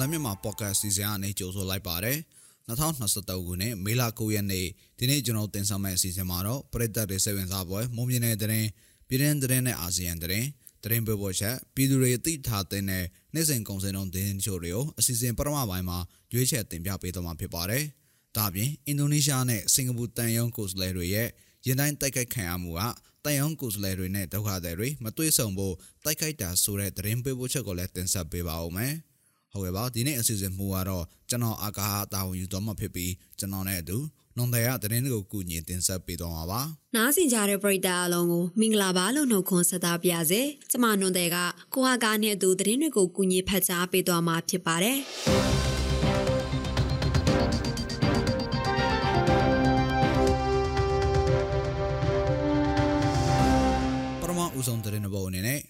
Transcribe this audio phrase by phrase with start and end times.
[0.00, 2.18] လမြန်မာပေါ့ကတ်စီစဉ်အနေကြိုဆိုလိုက်ပါတယ်
[2.68, 4.66] 2023ခုနှစ်မေလ9ရက်နေ့
[4.98, 8.68] ဒီနေ့ကျွန်တော်တင်ဆက်မယ့်အစီအစဉ်မှာတော့ပရိသတ်တွေစိတ်ဝင်စားပွဲမုံမြင့်တဲ့တဲ့ရင်
[9.08, 10.46] ပြည်တွင်းတဲ့နဲ့အာဆီယံတဲ့ရင်
[10.82, 15.98] သတင်းပေးပို့ချက်ပြည်သူတွေသိထားတဲ့နေ့စဉ်ကုန်စည်နှုန်းသတင်းချို့တွေကိုအစီအစဉ်ပထမပိုင်းမှာ
[16.32, 17.84] ရွေးချယ်တင်ပြပေးသွားမှာဖြစ်ပါတယ်။
[18.36, 21.28] ဒါပြင်အင်ဒိုနီးရှားနဲ့စင်ကာပူတန်ယုံကိုယ်စားလှယ်တွေရဲ့
[21.66, 22.82] ရင်တိုင်းတိုက်ခိုက်ခံရမှုက
[23.24, 28.94] တန်ယုံကိုယ်စားလှယ်တွေနဲ့ဒုက္ခသည်တွေမတွေ့ဆုံဖို့တိုက်ခိုက်တာဆိုတဲ့သတင်းပေးပို့ချက်ကိုလည်းတင်ဆက်ပေးပါဦးမယ်။
[29.52, 33.98] ဟုတ်ကဲ့ပါဒီနေ့အစီအစဉ်မူကတော့ကျွန်တော်အာကာတာဝန်ယူတော်မှာဖြစ်ပြီးကျွန်တော်နဲ့အတူ
[34.36, 36.60] နွန်တဲ့ရသတင်းတွေကိုကူညီတင်ဆက်ပေးသွားမှာပါ။
[36.94, 41.36] နားဆင်ကြတဲ့ပရိသတ်အလုံးကိုမင်္ဂလာပါလို့နှုတ်ခွန်းဆက်သပါရစေ။ကျွန်မနွန်တဲ့က
[41.74, 44.98] ကိုဟာကားနဲ့အတူသတင်းတွေကိုကူညီဖတ်ကြားပေးသွားမှာဖြစ်ပါတယ်။
[54.58, 55.60] ဦးဆောင်တဲ့နဘောအနေနဲ့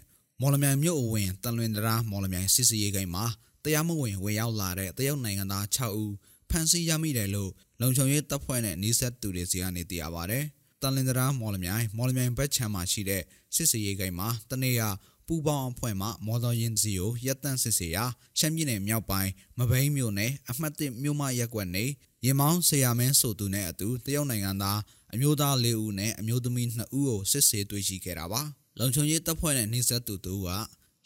[0.40, 3.24] မော်လမြိုင်မြို့အဝင်တန်လွင်တရာမော်လမြိုင်စစ်စီရေးဂိမ်းမှာ
[3.66, 6.12] တရားမဝင်ဝင်ရောက်လာတဲ့တရုတ်နိုင်ငံသား6ဦး
[6.50, 7.50] ဖမ်းဆီးရမိတယ်လို့
[7.80, 10.40] လုံခြုံရေးတပ်ဖွဲ့နဲ့နှိစက်သူတွေစီကနေသိရပါဗျ။
[10.82, 13.22] တန်လင်တရာမော်လမြိုင်မော်လမြိုင်ဘက်ခြမ်းမှာရှိတဲ့
[13.54, 14.82] စစ်စီရေးဂိမ်းမှာတနေ့က
[15.26, 18.04] ပူပေါင်းအဖွဲ့မှမော်တော်ယာဉ်စီကိုရပ်တန့်စစ်ဆေးရာ
[18.38, 21.84] ရှမ်းပြည်နယ်မြောက်ပိုင်းမဘိန်းမြို့နယ်အမှတ်1မြို့မရက်ကွက်နေ
[22.24, 24.80] ရင်မောင်းဆရာမင်းဆိုသူနဲ့အတူတရုတ်နိုင်ငံသား
[25.14, 28.42] အမျိုးသား၄ဦးနဲ့အမျိုးသမီး2ဦးကိုစစ်ဆေးတွေ့ရှိခဲ့တာပါ။
[28.78, 30.50] လုံခြုံရေးတပ်ဖွဲ့နဲ့နှိစက်သူတို့က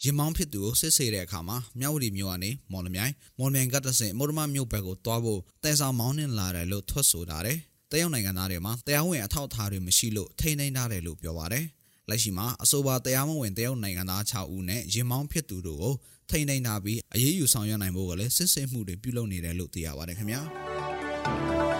[0.03, 7.57] ရင်မောင်းဖြစ်သူကိုစစ်ဆေးတဲ့အခါမှာမြောက်ဝတီမြို့ကနေမော်လမြိုင်မော်လမြိုင်ကတဆင်မော်ဒမမြို့ဘက်ကိုတွားဖို့တဲဆောင်မောင်းနှင်လာတယ်လို့ထွက်ဆိုတာတယ်။
[7.91, 11.65] တရုတ်နိုင်ငံသားတွေမှာတရားဝင်အထောက်အထားတွေမရှိလို့ထိန်းသိမ်းထားတယ်လို့ပြောပါတယ်။
[12.09, 15.93] လက်ရှိမှာအဆိုပါတရားမဝင်တရုတ်နိုင်ငံသား6ဦးနဲ့ရင်မောင်းဖြစ်သူတို့ကို
[16.29, 20.41] ထိန်းသိမ်းထားပြီးအရေးယူဆောင်ရွက်နိုင်ဖို့ကလည်းစစ်ဆေးမှုတွေပြုလုပ်နေတယ်လို့သိရပါတယ်ခင်ဗျာ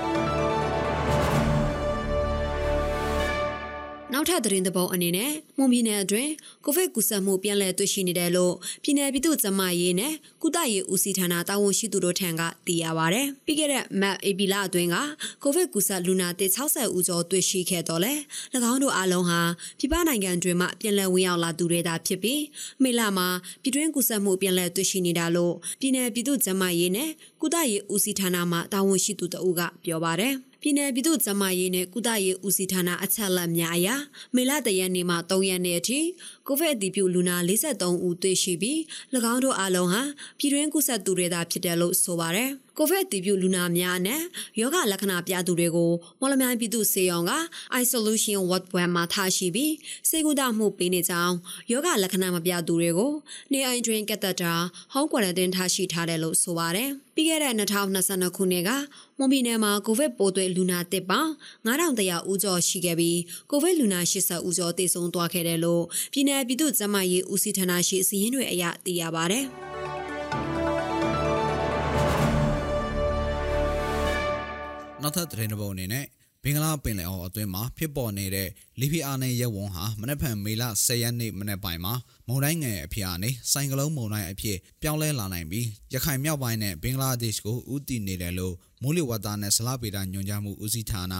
[4.13, 6.31] နောက်ထပ်သတင်းသဘောအနေနဲ့မွန်ပြည်နယ်အတွင်း
[6.65, 14.95] ကိုဗစ်ကူးစက်မှုပြန်လည်တွေ့ရှိနေတယ်လို့ပြည်내ပြည်သူ့ကျန်းမာရေးနဲ့ကုသရေးဦးစီးဌာနတာဝန်ရှိသူတို့ထံကသိရပါဗျ။ပြီးခဲ့တဲ့မတ်အေပီလာအတွင်းက
[15.43, 18.13] ကိုဗစ်ကူးစက်လူနာတစ်60ဦးကျော်တွေ့ရှိခဲ့တော့လေ၎
[18.71, 19.41] င်းတို့အားလုံးဟာ
[19.79, 22.41] ပြည်ပနိုင်ငံတွေမှပြန်လည်ဝင်ရောက်လာသူတွေသာဖြစ်ပြီး
[22.83, 23.27] မေလမှာ
[23.61, 27.09] ပြည်တွင်းကူးစက်မှုပြန်လည်တွေ့ရှိနေတာလို့ပြည်내ပြည်သူ့ကျန်းမာရေးနဲ့
[27.41, 33.89] ကုသရေးဦးစီးဌာနမှတာဝန်ရှိသူတဦးကပြောပါတယ်။ ပြည်내ပြည်သူ့ကျန်းမာရေးနဲ့ကုသရေးဦးစီးဌာနအချက်အလက်များအရ
[34.35, 35.99] မေလတရက်နေ့မှ3ရက်နေ့အထိ
[36.47, 38.79] ကိုဗစ်အတည်ပြုလူနာ43ဦးတွေ့ရှိပြီး၎
[39.33, 40.01] င်းတို့အားလုံးဟာ
[40.37, 44.21] ပြည်တွင်းကူးစက်သူတွေသာဖြစ်တယ်လို့ဆိုပါတယ်။ကိုဗစ်တည်ပြုလူနာများနဲ့
[44.59, 47.31] ယောဂလက္ခဏာပြသူတွေကိုမော်လမြိုင်ပြည်သူစေယုံက
[47.81, 49.73] isolation ward ဘွဲမှာထားရှိပြီး
[50.09, 51.35] စေကူတာမှုပေးနေကြောင်း
[51.71, 53.13] ယောဂလက္ခဏာမပြသူတွေကို
[53.51, 54.53] နေအိမ်တွင်ကက်သက်တာ
[54.93, 58.69] home quarantine ထားရှိထားတယ်လို့ဆိုပါတယ်။ပြီးခဲ့တဲ့2022ခုနှစ်က
[59.17, 61.31] မွန်ပြည်နယ်မှာကိုဗစ်ပိုးတွေ့လူနာတစ်ပေါင်း
[61.65, 63.19] 9100ဦးကျော်ရှိခဲ့ပြီး
[63.51, 65.83] ကိုဗစ်လူနာ80ဦးကျော်သေဆုံးသွားခဲ့တယ်လို့
[66.13, 69.33] ပြည်내ပြည်သူ့ကျန်းမာရေးဦးစီးဌာနရှိစီးရင်တွေအရသိရပါတ
[75.03, 76.05] နောက်ထပ်သတင်းတစ်ပုဒ်အနေနဲ့
[76.43, 81.93] ဘင်္ဂလားပင်လယ်အော်အတွင်းမှာဖြစ်ပေါ်နေတဲ့လီဖီအာနယ်ရဲဝန်းဟာမနက်ဖြန်မေလ10ရက်နေ့မနက်ပိုင်းမှာ
[82.27, 91.15] မုန်တိုင်းငယ်အဖြစ်အနေစိုင်ကလုံးမုန်တိုင်းအဖြစ်ပြောင်းလဲလာနိုင်ပြီးရခိုင်မြောက်ပိုင်းနဲ့ဘင်္ဂလားဒေ့ရှ်ကိုဦးတည်နေတယ်လို့မိုးလေဝသနဲ့ဆလပေတာညွှန်ကြားမှုဦးစီးဌာန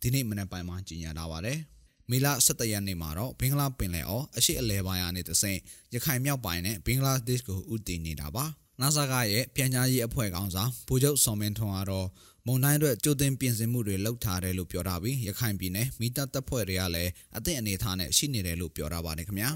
[0.00, 1.58] ဒီနေ့မနက်ပိုင်းမှာကြေညာထားပါတယ်။
[2.10, 5.58] မေလ17ရက်နေ့မှာတော့ဘင်္ဂလားပင်လယ်အော်အရှိအလဲပိုင်းကနေတဆင့်
[5.94, 8.46] ရခိုင်မြောက်ပိုင်းနဲ့ဘင်္ဂလားဒေ့ရှ်ကိုဦးတည်နေတာပါ။
[8.80, 12.06] NASA ကရဲ့ပြန်ကြားရေးအဖွဲ့ကောင်ဆောင်ဗိုလ်ချုပ်စော်မင်းထွန်းကတော့
[12.46, 19.50] မုန်တိုင်းအတွက်ကြိုတင်ပြင်ဆင်မှုတွေလုပ်ထားတယ်လို့ပြောထားပြီးရခိုင်ပြည်နယ်မိသားတပ်ဖွဲ့တွေကလည်းအသင့်အနေထားနဲ့ရှိနေတယ်လို့ပြောထားပါတယ်ခင်ဗျာ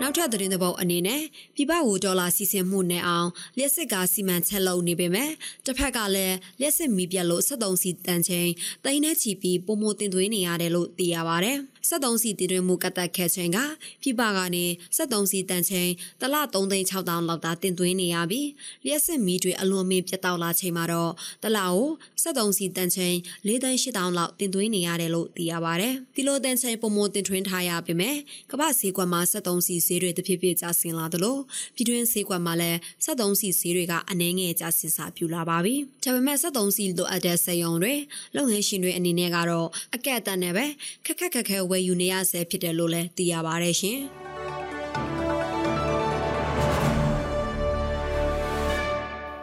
[0.00, 1.22] နောက်ထပ်သတင်းသဘောအနေနဲ့
[1.56, 5.30] ပြပဝူဒေါ်လာစီစဉ်မှုနဲ့အောင်လျှက်စစ်ကားစီမံချက်လုပ်နေပေမဲ့
[5.66, 8.50] တစ်ဖက်ကလည်းလျှက်စစ်မီးပြတ်လို့73စီတန်ချိန်
[8.84, 11.54] တိန်းနဲ့ချီပြီးပုံမတင်သွင်းနေရတယ်လို့သိရပါဗျ။
[11.88, 13.58] 73စီတည်တွင်မှုကတ်သက်ခဲ့ချိန်က
[14.02, 14.64] ပြပကနေ
[14.96, 18.48] 73စီတန်ချိန်တလ3သိန်း6တောင်လောက်သာတင်သွင်းနေရပြီး
[18.84, 21.12] လျှက်စစ်မီးတွေအလွန်မင်းပြတ်တောက်လာချိန်မှာတော့
[21.42, 21.86] တလကို
[22.22, 28.16] 73စီတန်ချိန်4သိန်း8တောင်လောက်တင်သွင်းနေရတယ်လို့သိရပါဗျ။ဒီလိုတန်ချိန်ပုံမတင်ထွင်းထားရပေမဲ့
[28.50, 31.36] ကမ္ဘာဈေးကွက်မှာ73စီဈေးတွေတဖြည်းဖြည်းကျဆင်းလာသလို
[31.74, 35.74] ပြည်တွင်းဈေးကွက်မှာလည်း73စီဈေးတွေကအနည်းငယ်ကျဆင်းစာပြုလာပါပြီ။
[36.04, 37.94] ဒါပေမဲ့73စီလိုအပ်တဲ့စက်ရုံတွေ
[38.36, 40.66] လုပ်ငန်းရှင်တွေအနေနဲ့ကတော့အကက်အတန်နဲ့ပဲ
[41.06, 44.00] ခက်ခက်ခက်ခဲဝယ်ယူနေရဆဲဖြစ်တယ်လို့လည်းသိရပါတယ်ရှင်။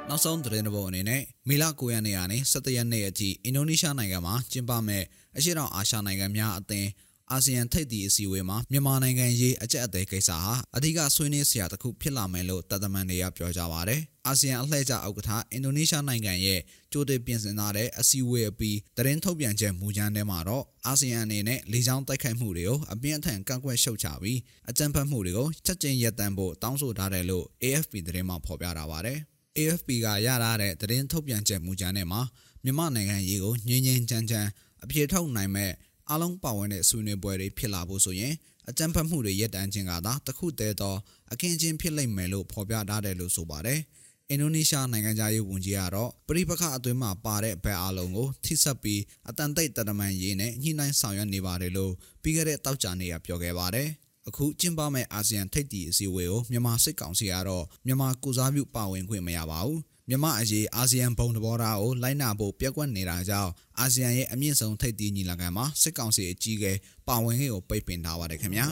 [0.09, 5.03] နောက်ဆုံးသတင်းတစ်ပုဒ်အနေနဲ့မေလ9ရက်နေ့ကနေ17ရက်နေ့အထိအင်ဒိုနီးရှားနိုင်ငံမှာကျင်းပမဲ့
[5.37, 6.89] အရှေ့တောင်အာရှနိုင်ငံများအသင်း
[7.33, 16.59] အာဆီယံထိပ်သီးအစည်းအဝေးမှာမြန်မာနိုင်ငံရေးအကြက်အသေးကိစ္စဟာအဓိကဆွေးနွေးစရာတစ်ခုဖြစ်လာမယ်လို့တသမန်တွေကပြောကြပါတယ်။အာဆီယံအလှည့်ကျဥက္ကဋ္ဌအင်ဒိုနီးရှားနိုင်ငံရဲ့
[16.91, 24.39] ကြိုတင်ပြင်ဆင်ထားတဲ့အစည်းအဝေးအပြီးသတင်းထုတ်ပြန်ချက်မူကြမ်းထဲမှာတော့အာဆီယံအနေနဲ့လေကြောင်းတိုက်ခိုက်မှုတွေကိုအပြင်းအထန်ကန့်ကွက်ရှုတ်ချပြီး
[24.69, 29.17] အကြမ်းဖက်မှုတွေကိုချက်ချင်းရပ်တန့်ဖို့တောင်းဆိုထားတယ်လို့ AFP သတင်းမှာဖော်ပြထားပါတယ်။
[29.57, 32.21] AFP ကရထားတဲ့သတင်းထုတ်ပြန်ချက်မူကြမ်းထဲမှာ
[32.63, 34.49] မြန်မာနိုင်ငံရေးကိုငြင်းငြင်းချမ်းချမ်း
[34.83, 35.71] အပြေထုတ်နိုင်မဲ့
[36.11, 38.33] အလုံးပါဝင်တဲ့ဆွေးနွေးပွဲတွေဖြစ်လာဖို့ဆိုရင်
[38.69, 40.95] အကြမ်းဖက်မှုတွေရပ်တန့်ခြင်းကသာတခုတည်းသော
[41.31, 43.79] အခင်းချင်းဖြစ်လိမ့်မယ်လို့ဖော်ပြထားတယ်လို့ဆိုပါတယ်။
[44.29, 53.88] အင်ဒိုနီးရှားနိုင်ငံသားရေးဝန်ကြီးကတော့ပြိပခအတွင်းမှာပါတဲ့ဘက်အလုံးကိုထိစပ်ပြီးအတန်တိတ်တရမန်ရေးနဲ့ညှိနှိုင်းဆောင်ရွက်နေပါတယ်လို့ပြီးခဲ့တဲ့တောက်ကြနေရပြောခဲ့ပါတယ်။
[54.27, 59.79] အခုကျင်းပမဲ့အာဆီယံထိပ်သီးအစည်းအဝေးကိုမြန်မာစစ်ကောင်စီကတော့မြန်မာကုစားပြုပါဝင်ခွင့်မရပါဘူး။
[60.11, 66.71] မြန်မာအရေးအာဆီယံဘုံသဘောထားကိုလိုက်နာဖို့ပြက်ကွက်နေတာကြောင့်အာဆီယံရဲ့အမြင့်ဆုံးထိပ်သီးညီလာခံမှာစစ်ကောင်စီအကြီးအကဲ
[67.07, 68.65] ပါဝင်ခွင့်ကိုပိတ်ပင်ထားပါတယ်ခင်ဗျာ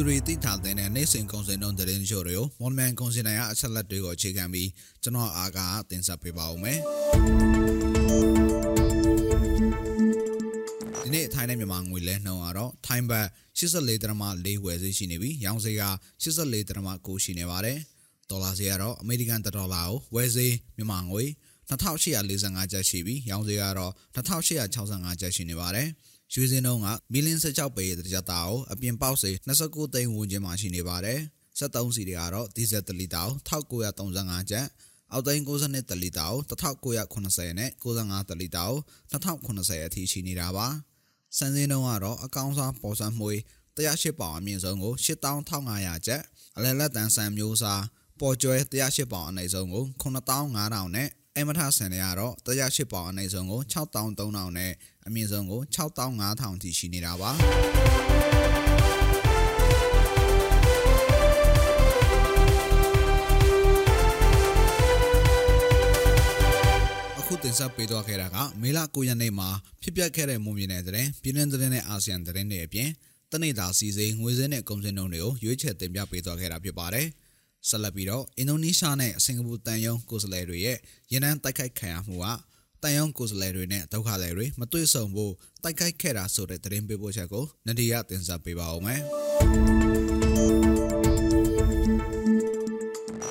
[0.00, 4.68] သူတွေသိထားတဲ့နိုင်စင်ကုံစင်တို့တရင်ချို့တွေကိုမွန်မန်ကုံစင်တိုင်းအချက်လက်တွေကိုအခြေခံပြီး
[5.02, 5.58] ကျွန်တော်အားက
[5.90, 6.78] တင်ဆက်ပေးပါဦးမယ်
[11.02, 13.26] ဒီနေ့ထိုင်းနဲ့မြန်မာငွေလဲနှုန်းကတော့ထိုင်းဘတ်
[13.58, 15.84] 84ဒရမ4ဝယ်ဈေးရှိနေပြီးရောင်းဈေးက
[16.22, 17.78] 84ဒရမ9ရှိနေပါတယ်
[18.30, 21.24] ဒေါ်လာဈေးကတော့အမေရိကန်ဒေါ်လာကိုဝယ်ဈေးမြန်မာငွေ
[21.70, 25.88] 2845ကျပ်ရှိပြီးရောင်းဈေးကတော့2865ကျပ်ရှိနေပါတယ်
[26.32, 31.20] ရွှေစင်းတုံးကမီလင်း16ပေတကြတာကိုအပြင်ပေါက်စေ29သိန်းဝန်းကျင်မှာရှိနေပါတယ်
[31.58, 33.22] 73စီတွေကတော့ဒီဇယ်တလီတာ
[33.70, 34.66] ကို1935ကျပ်
[35.12, 38.78] အောက်သိန်း62တလီတာကို1980နဲ့95တလီတာကို
[39.12, 40.66] 2080အထိရှိနေတာပါ
[41.36, 43.34] စံစင်းတုံးကတော့အကောင်စားပေါ်စံမွေ
[43.76, 46.22] 108ပေါင်အမြင့်ဆုံးကို11500ကျပ်
[46.56, 47.82] အလဲလက်တန်းဆန်မျိုးစား
[48.20, 51.08] ပေါ်ကျွဲ108ပေါင်အနည်းဆုံးကို9500နဲ့
[51.40, 54.72] အမထဆန်တွေကတော့108ပေါင်အနည်းဆုံးကို6300နဲ့
[55.06, 57.30] အမြင့်ဆုံးကို6500ထိရှိနေတာပါ
[67.26, 69.48] ခုတင်ဆက်ပေးသွားခဲ့တာကမေလ9ရက်နေ့မှာ
[69.82, 72.88] ဖြစ်ပျက်ခဲ့တဲ့မွန်ပြည်နယ်သတင်းပြည်내သတင်းနဲ့အာဆီယံသတင်းတွေအပြင်
[73.32, 77.06] တနေ့တာစီစိန်ငွေစင်းနဲ့ကုန်စည်နှုန်းတွေကိုရွေးချယ်တင်ပြပေးသွားခဲ့တာဖြစ်ပါတယ်။
[77.68, 80.78] ဆက်လက်ပြီးတော့အင်ဒိုနီးရှားနဲ့စင်ကာပူတန်ယုံကိုယ်စားလှယ်တွေရဲ့
[81.12, 82.26] ရန်တန်းတိုက်ခိုက်ခံရမှုက
[82.82, 85.32] တန်ယုံကိုယ်စားလှယ်တွေနဲ့ဒုက္ခသည်တွေမတွေ့ဆုံဖို့
[85.62, 89.00] တိုက်ခိုက်ခဲ့တာဆိုတဲ့သတင်းပေးပို့ချက်ကိုနဒီယာတင်ဆက်ပေးပါဦးမယ်။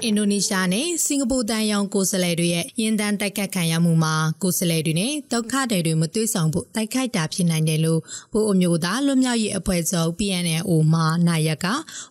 [0.08, 8.00] အင်ဒိုနီးရှားနဲ့စင်ကာပူတန်ရောင်ကိုယ်စားလှယ်တွေရဲ့ရင်တန်းတိုက်ခတ်ခံရမှုမှာကိုယ်စားလှယ်တွေနဲ့ဒုက္ခတွေတွေမသွေးဆောင်ဖို့တိုက်ခိုက်တာဖြစ်နိုင်တယ်လို့
[8.34, 11.68] ဗိုလ်အမျိုးသားလွတ်မြောက်ရေးအဖွဲ့ချုပ် PNLO မှနိုင်ရက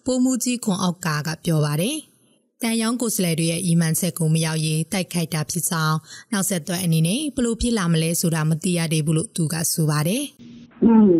[0.06, 1.96] ဗိုလ်မှူးကြီးခွန်အောက်ကကပြောပါတယ်။
[2.62, 5.96] တန်ရောင်ကိုယ်စားလှယ်တွေရဲ့အီမန်ဆက်ကိုမရောက်ရေးတိုက်ခိုက်တာဖြစ်ဆောင်
[6.32, 10.22] နောက်ဆက်တွဲအနေနဲ့ဘလို့ဖြစ်လာမလဲဆိုတာမသိရသေးဘူးလို့သူကဆိုပါတယ်။
[10.84, 11.10] อืม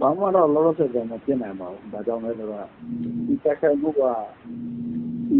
[0.00, 2.66] ဘာမှတော့လောလောဆယ်ဆယ်မဖြစ်နိုင်ပါဘူး။ဒါကြောင့်လည်းဆိုတော့
[3.26, 4.02] ဒီတက်ခိုက်မှုက
[5.28, 5.38] ဒီ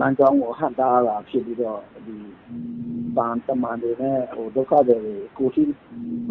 [0.00, 2.16] လမ်းကြောင်းကိုဟန်တားတာဖြစ်ပြီးတော့ဒီ
[3.16, 4.98] ပန်တမန်တွေနဲ့ဟိုဒုက္ခတွေ
[5.38, 5.62] ကိုရှိ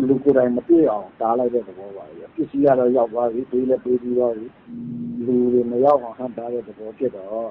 [0.07, 7.49] လူကိုယ်တိုင်မတွေ့အောင်တားလိုက်တဲ့သဘောပါပဲပစ္စည်းကတော့ရောက်သွားပြီပေးလည်းပေးပြီးတော့လူတွေမရောက်အောင်ဟန်တားတဲ့သဘောဖြစ်တော့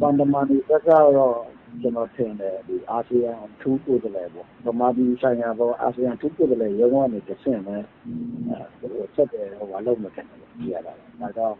[0.00, 1.38] ပန်တမန်တွေတက်ကတော့
[1.80, 7.76] ကျွန်တော်ထင်တယ်ဒီအာဆီယံထူးကိုယ်တည်းပေါ့ဗမာပြည်ဆိုင်ရာပေါ့အာဆီယံထူးကိုယ်တည်းရုံးကနေတစ်ဆင့်ပဲ
[8.48, 11.56] အဲဆက်တယ်ဟိုဘာလို့မထင်ဘူးကြည့်ရတာဒါကြောင့်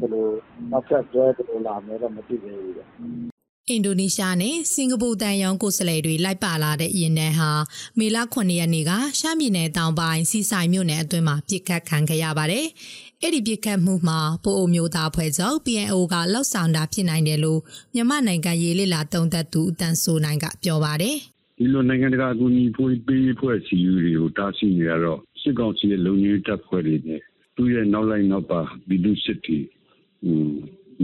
[0.00, 0.26] ဘယ်လို
[0.70, 3.31] နောက်ဆက်တွဲဘယ်လိုလာမလဲတော့မသိသေးဘူး
[3.72, 7.50] အင်ဒိုနီးရှားနဲ့စင်ကာပူတန်ရောင်ကိုယ်စားလှယ်တွေလိုက်ပါလာတဲ့ရင်နှန်းဟာ
[7.98, 12.66] မေလ9ရက်နေ့ကရှမ်းပြည်နယ်တောင်ပိုင်းစီဆိုင်မြို့နယ်အတွင်းမှာပြစ်ခတ်ခံခဲ့ရပါတယ်။
[13.22, 17.60] အဲ့ဒီပြစ်ခတ်မှုမှာပိုအိုမျိုးသားဖွဲ့ချုပ် PNO ကလောက်ဆောင်တာဖြစ်နိုင်တယ်လို့
[17.94, 21.16] မြန်မာနိုင်ငံရေးလေလာတုံးသက်သူအတန်ဆိုနိုင်ကပြောပါတယ်။
[21.58, 27.20] ဒီလိုနိုင်ငံတကာအကူအညီဖွေးပေးဖွဲ့စည်းရေးတွေကိုတားဆီးနေရတော့စစ်ကောင်စီရဲ့လုံခြုံရေးတပ်ဖွဲ့တွေနဲ့
[27.56, 29.58] သူ့ရဲ့နောက်လိုက်နောက်ပါဗီဒုစစ်တီ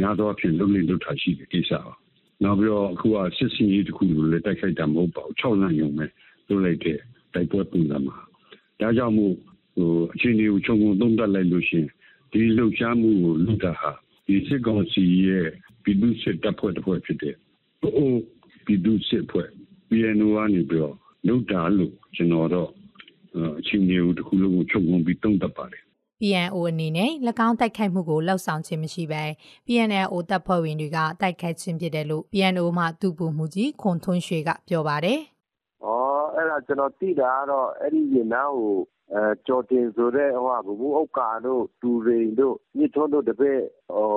[0.00, 1.94] များသောအားဖြင့်လုပ်နေလုပ်ထားရှိတဲ့ကိစ္စပါ။
[2.42, 6.06] နောက်ပြီးတော့အခုကစစ်စင်ရေးတစ်ခုကိုလည်းတိုက်ခိုက်တာမဟုတ်ပါဘူး။၆လရုံပဲ
[6.48, 6.98] လုပ်လိုက်တဲ့
[7.34, 8.16] တိုက်ပွဲပုံစံမှာ
[8.80, 9.34] ဒါကြောင့်မို့
[9.76, 11.88] ဟိုအခြေအနေကိုခြုံငုံသုံးသပ်လိုက်လို့ရှိရင်
[12.32, 13.92] ဒီလှုပ်ရှားမှုကိုလုပ်တာဟာ
[14.26, 15.46] ဒီစစ်ကောင်စီရဲ့
[15.82, 17.34] ပြည်သူစစ်တပ်ဖွဲ့တစ်ဖွဲ့ဖြစ်တဲ့
[17.82, 18.10] အို
[18.64, 19.48] ပြည်သူစစ်ဖွဲ့
[19.88, 20.96] PNO ကနေပြီးတော့
[21.28, 22.70] လုပ်တာလို့ကျွန်တော်တော့
[23.58, 25.82] အချင်းမျိုးတစ်ခုလုံးကိုခြုံငုံပြီးသုံးသပ်ပါတယ်
[26.20, 27.10] PNO အနေနဲ့၎
[27.46, 29.22] င်းတိုက်ခိုက်မှုကိုလှောက်ဆောင်ခြင်းမရှိဘဲ
[29.66, 35.20] PNO တပ်ဖွဲ့ဝင်တွေကတိုက်ခိုက်ခြင်းဖြစ်တယ်လို့ PNO မှသူ့ပုံမှုကြီးခွန်ထွန်းရွှေကပြောပါတယ်။
[35.84, 38.74] အော်ကျွန်တော်သိတာကတော့အဲ့ဒီရင်နာကို
[39.14, 43.62] အဲကြော်တင်ဆိုတဲ့ဟိုဟာဘူဥက္ကာတို့တူရိန်တို့မြစ်ထွန်းတို့တပည့်
[43.94, 44.08] ဟော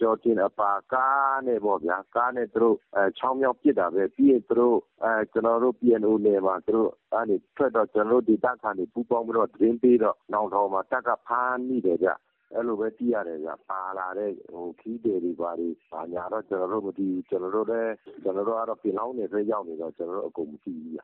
[0.00, 12.10] ကြော်တင်အပါကားနဲ့ပေါ့ဗျာကားနဲ့သူတို့အဲချောင်းမြောက်ပစ်တာပဲပြီးရင်သူတို့အဲကျွန်တော်တို့ PNO နယ်မှာသူတို့အဲ့ဒီထွက်တော့ကျွန်တော်တို့ဒီတပ်ခါနေပူပေါင်းပြီးတော့သတင်းပေးတော့နောင်တော်မှာတက်ကဖမ်းမိတယ်ဗျ
[12.54, 17.92] အဲ့လိုပဲသိရတယ်ဗျပါလာတဲ့ဟိုခီးတယ်တွေပါတွေဘာညာတော့ကျွန်တော်တို့မသိဘူးကျွန်တော်တို့လည်း
[18.22, 21.00] ကျွန်တော်တို့ကတော့ပြင်လောင်းနေပဲရောက်နေတော့ကျွန်တော်တို့အကုန်မသိဘူးဗျ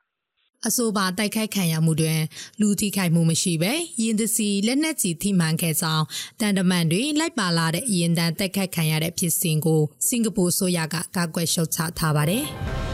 [0.68, 2.20] အဆိုပါတိုက်ခိုက်ခံရမှုတွင်
[2.60, 6.04] လူထိခိုက်မှုမရှိဘဲရင်သစီလက်နက်ကြီးထိမှန်ခဲ့ဆောင်
[6.40, 12.44] တန်တမန်တွေလိုက်ပါလာတဲ့ရင်တန်တိုက်ခိုက်ခံရတဲ့ဖြစ်စဉ်ကိုစင်ကာပူအစိုးရကကာကွယ်ရှုတ်ချထားပါတယ်။